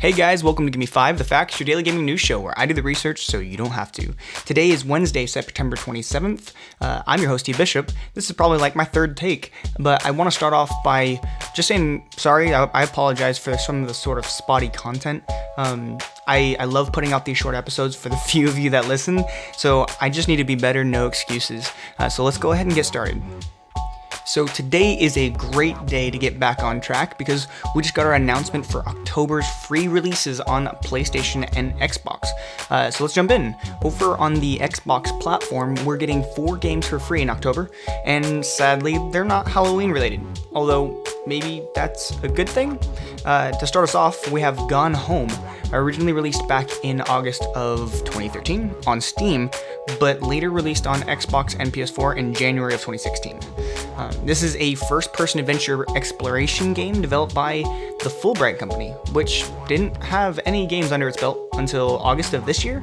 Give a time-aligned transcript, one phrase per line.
[0.00, 2.66] Hey guys, welcome to Gimme 5, The Facts, your daily gaming news show where I
[2.66, 4.14] do the research so you don't have to.
[4.46, 6.52] Today is Wednesday, September 27th.
[6.80, 7.90] Uh, I'm your host, T Bishop.
[8.14, 11.20] This is probably like my third take, but I want to start off by
[11.52, 12.54] just saying sorry.
[12.54, 15.24] I, I apologize for some of the sort of spotty content.
[15.56, 18.86] Um, I, I love putting out these short episodes for the few of you that
[18.86, 19.24] listen,
[19.56, 21.72] so I just need to be better, no excuses.
[21.98, 23.20] Uh, so let's go ahead and get started.
[24.28, 28.04] So today is a great day to get back on track because we just got
[28.04, 28.86] our announcement for
[29.18, 32.28] October's free releases on PlayStation and Xbox.
[32.70, 33.52] Uh, so let's jump in.
[33.82, 37.68] Over on the Xbox platform, we're getting four games for free in October,
[38.04, 40.20] and sadly, they're not Halloween related.
[40.52, 42.78] Although maybe that's a good thing.
[43.24, 45.28] Uh, to start us off, we have Gone Home,
[45.72, 49.50] originally released back in August of 2013 on Steam,
[50.00, 53.38] but later released on Xbox and PS4 in January of 2016.
[53.96, 57.62] Um, this is a first person adventure exploration game developed by
[58.02, 62.64] the Fulbright Company, which didn't have any games under its belt until August of this
[62.64, 62.82] year.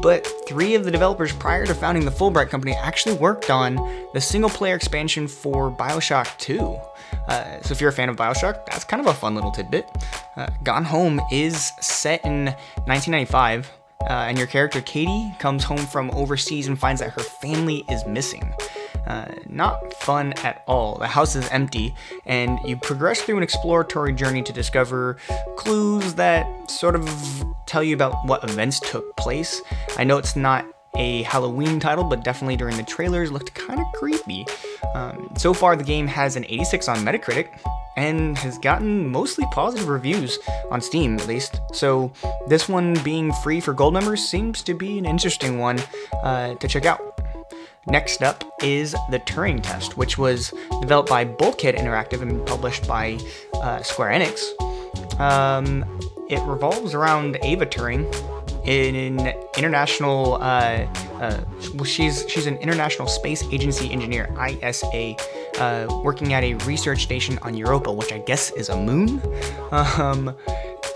[0.00, 3.74] But three of the developers prior to founding the Fulbright Company actually worked on
[4.14, 6.60] the single player expansion for Bioshock 2.
[7.28, 9.86] Uh, so if you're a fan of Bioshock, that's kind of a fun little tidbit.
[10.36, 12.46] Uh, Gone Home is set in
[12.86, 13.70] 1995,
[14.02, 18.06] uh, and your character Katie comes home from overseas and finds that her family is
[18.06, 18.54] missing.
[19.06, 20.98] Uh, not fun at all.
[20.98, 21.94] The house is empty,
[22.26, 25.16] and you progress through an exploratory journey to discover
[25.56, 29.62] clues that sort of tell you about what events took place.
[29.96, 33.86] I know it's not a Halloween title, but definitely during the trailers looked kind of
[33.94, 34.46] creepy.
[34.94, 37.58] Um, so far, the game has an 86 on Metacritic
[37.96, 40.38] and has gotten mostly positive reviews
[40.70, 41.60] on Steam, at least.
[41.72, 42.12] So,
[42.46, 45.80] this one being free for gold members seems to be an interesting one
[46.22, 47.17] uh, to check out.
[47.90, 53.18] Next up is the Turing Test, which was developed by Bulkhead Interactive and published by
[53.54, 55.18] uh, Square Enix.
[55.18, 55.84] Um,
[56.28, 58.04] it revolves around Ava Turing,
[58.66, 60.34] an international.
[60.34, 60.86] Uh,
[61.18, 61.40] uh,
[61.74, 65.16] well, she's she's an International Space Agency engineer (ISA),
[65.58, 69.22] uh, working at a research station on Europa, which I guess is a moon.
[69.70, 70.34] Um,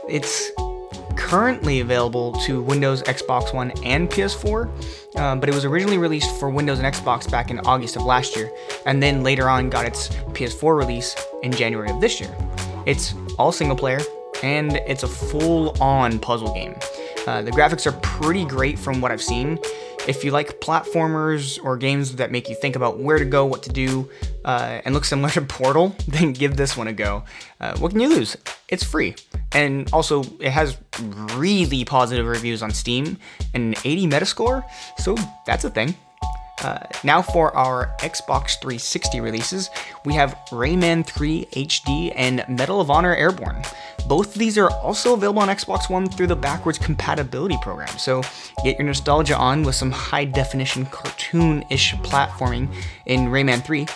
[0.09, 0.51] it's
[1.17, 6.51] currently available to Windows, Xbox One, and PS4, um, but it was originally released for
[6.51, 8.51] Windows and Xbox back in August of last year,
[8.87, 12.35] and then later on got its PS4 release in January of this year.
[12.87, 14.01] It's all single player,
[14.43, 16.77] and it's a full on puzzle game.
[17.27, 19.59] Uh, the graphics are pretty great from what I've seen.
[20.09, 23.63] If you like platformers or games that make you think about where to go, what
[23.65, 24.11] to do,
[24.45, 27.25] uh, and look similar to Portal, then give this one a go.
[27.61, 28.37] Uh, what can you lose?
[28.69, 29.15] It's free.
[29.53, 30.77] And also, it has
[31.37, 33.19] really positive reviews on Steam
[33.55, 34.65] and an 80 Metascore,
[34.99, 35.95] so that's a thing.
[36.63, 39.69] Uh, now for our Xbox 360 releases,
[40.05, 43.63] we have Rayman 3 HD and Medal of Honor Airborne.
[44.07, 48.23] Both of these are also available on Xbox One through the backwards compatibility program, so
[48.65, 52.73] get your nostalgia on with some high definition cartoon ish platforming
[53.07, 53.87] in Rayman 3.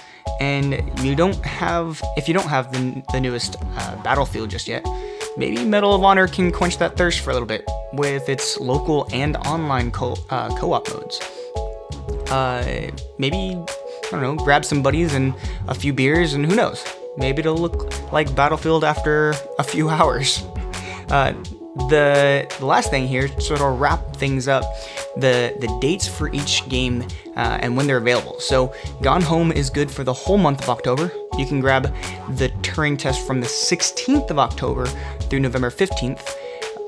[0.41, 4.87] And you don't have, if you don't have the, the newest uh, Battlefield just yet,
[5.37, 9.09] maybe Medal of Honor can quench that thirst for a little bit with its local
[9.13, 11.21] and online co- uh, co-op modes.
[12.31, 13.57] Uh, maybe
[14.07, 15.35] I don't know, grab some buddies and
[15.69, 16.85] a few beers, and who knows?
[17.17, 20.45] Maybe it'll look like Battlefield after a few hours.
[21.09, 21.33] Uh,
[21.89, 24.65] the, the last thing here, sort of wrap things up,
[25.17, 27.03] the, the dates for each game
[27.37, 28.41] uh, and when they're available.
[28.41, 31.13] So, Gone Home is good for the whole month of October.
[31.39, 31.95] You can grab
[32.31, 34.87] the Turing test from the 16th of October
[35.29, 36.27] through November 15th.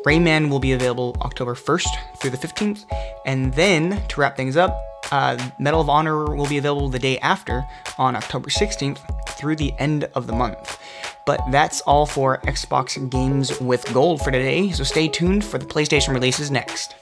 [0.04, 2.84] Rayman will be available October 1st through the 15th.
[3.26, 4.74] And then, to wrap things up,
[5.12, 7.66] uh, Medal of Honor will be available the day after
[7.98, 9.00] on October 16th
[9.38, 10.78] through the end of the month.
[11.24, 15.66] But that's all for Xbox Games with Gold for today, so stay tuned for the
[15.66, 16.94] PlayStation releases next.